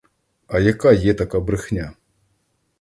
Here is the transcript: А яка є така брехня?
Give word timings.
А 0.47 0.59
яка 0.59 0.91
є 0.93 1.13
така 1.13 1.39
брехня? 1.39 1.93